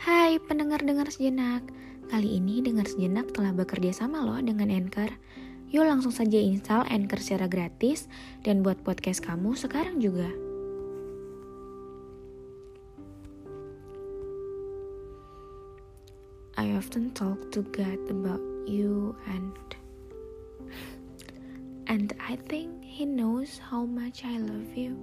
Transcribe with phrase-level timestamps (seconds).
[0.00, 1.60] Hai pendengar-dengar sejenak
[2.08, 5.12] Kali ini dengar sejenak telah bekerja sama loh dengan Anchor
[5.68, 8.08] Yuk langsung saja install Anchor secara gratis
[8.40, 10.32] Dan buat podcast kamu sekarang juga
[16.56, 19.52] I often talk to God about you and
[21.92, 24.96] and I think he knows how much I love you.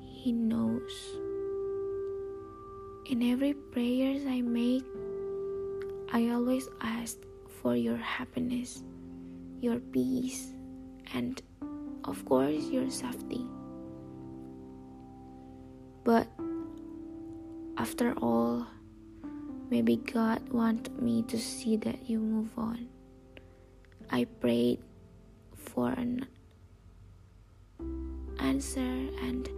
[0.00, 1.21] He knows.
[3.04, 4.84] In every prayers I make,
[6.12, 7.18] I always ask
[7.60, 8.84] for your happiness,
[9.60, 10.52] your peace,
[11.12, 11.42] and
[12.04, 13.44] of course your safety.
[16.04, 16.28] But
[17.76, 18.66] after all,
[19.68, 22.86] maybe God want me to see that you move on.
[24.10, 24.78] I prayed
[25.56, 26.26] for an
[28.38, 28.94] answer,
[29.26, 29.48] and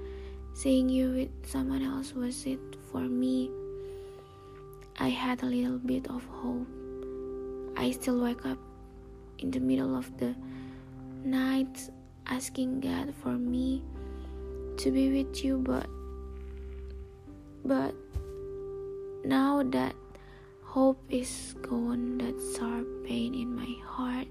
[0.54, 3.50] seeing you with someone else was it for me.
[5.00, 6.68] I had a little bit of hope.
[7.76, 8.58] I still wake up
[9.38, 10.36] in the middle of the
[11.24, 11.90] night
[12.26, 13.82] asking God for me
[14.76, 15.90] to be with you, but
[17.64, 17.94] but
[19.24, 19.96] now that
[20.62, 24.28] hope is gone, that sharp pain in my heart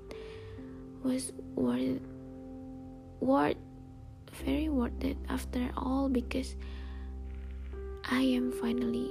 [1.03, 1.99] was worth
[3.19, 3.59] worth
[4.45, 6.55] very worth it after all because
[8.13, 9.09] I am finally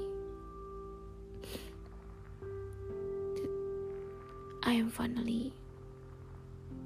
[4.63, 5.53] I am finally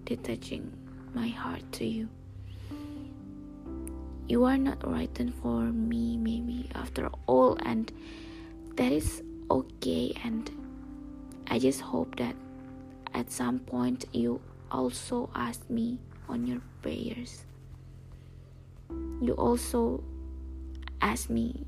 [0.07, 0.73] detaching
[1.13, 2.09] my heart to you.
[4.29, 7.93] You are not written for me, maybe after all, and
[8.77, 10.17] that is okay.
[10.25, 10.51] And
[11.49, 12.35] I just hope that
[13.13, 14.41] at some point you
[14.73, 15.99] also ask me
[16.31, 17.45] on your prayers.
[19.21, 20.03] You also
[21.03, 21.67] ask me,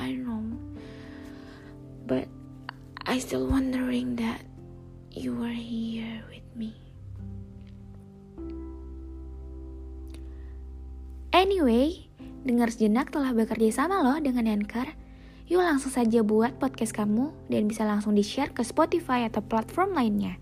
[0.00, 0.40] I know,
[2.08, 2.24] but
[3.04, 4.40] I still wondering that
[5.12, 6.72] you were here with me.
[11.36, 12.08] Anyway,
[12.48, 14.88] dengar sejenak telah bekerja sama loh dengan Anchor.
[15.52, 20.40] Yuk langsung saja buat podcast kamu dan bisa langsung di-share ke Spotify atau platform lainnya.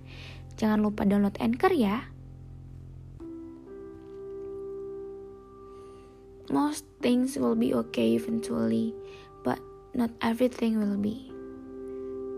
[0.54, 2.06] Jangan lupa download Anchor ya.
[6.48, 8.96] Most things will be okay eventually,
[9.98, 11.28] not everything will be.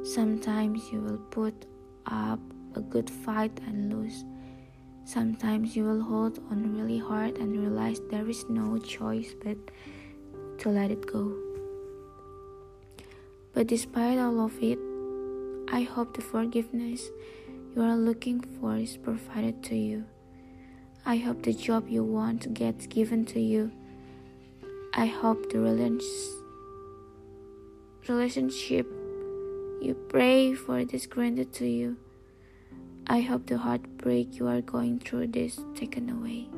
[0.03, 1.66] Sometimes you will put
[2.06, 2.41] up
[2.75, 4.25] a good fight and lose.
[5.04, 9.59] Sometimes you will hold on really hard and realize there is no choice but
[10.60, 11.37] to let it go.
[13.53, 14.78] But despite all of it,
[15.71, 17.10] I hope the forgiveness
[17.77, 20.06] you are looking for is provided to you.
[21.04, 23.71] I hope the job you want gets given to you.
[24.94, 26.40] I hope the relationship
[29.81, 31.97] you pray for is granted to you.
[33.06, 36.48] I hope the heartbreak you are going through is taken away.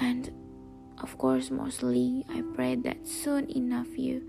[0.00, 0.30] And
[1.02, 4.28] of course, mostly, I pray that soon enough you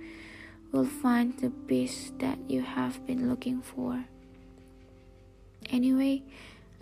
[0.72, 4.06] will find the peace that you have been looking for.
[5.70, 6.24] Anyway,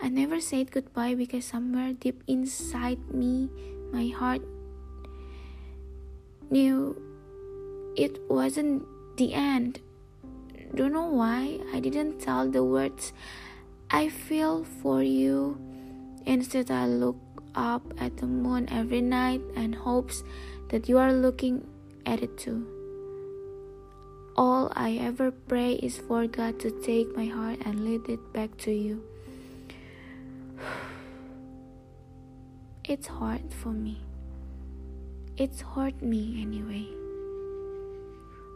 [0.00, 3.50] I never said goodbye because somewhere deep inside me,
[3.92, 4.42] my heart
[6.50, 7.03] knew
[7.96, 8.84] it wasn't
[9.16, 9.80] the end.
[10.74, 13.12] Don't know why I didn't tell the words
[13.90, 15.58] I feel for you.
[16.26, 17.16] Instead, I look
[17.54, 20.24] up at the moon every night and hopes
[20.70, 21.66] that you are looking
[22.06, 22.66] at it too.
[24.36, 28.56] All I ever pray is for God to take my heart and lead it back
[28.66, 29.02] to you.
[32.84, 34.02] It's hard for me.
[35.38, 37.03] It's hurt me anyway.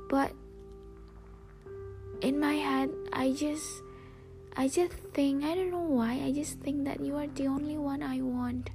[0.08, 0.32] But
[2.20, 3.66] in my head, I just
[4.56, 6.20] I just think I don't know why.
[6.24, 8.70] I just think that you are the only one I want.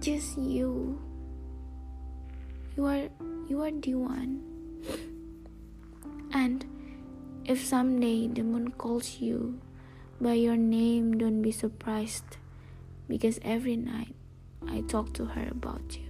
[0.00, 1.00] Just you.
[2.76, 3.08] You are
[3.48, 4.42] you are the one.
[6.32, 6.64] And
[7.50, 9.58] If someday the moon calls you
[10.20, 12.36] by your name, don't be surprised
[13.08, 14.14] because every night
[14.68, 16.09] I talk to her about you.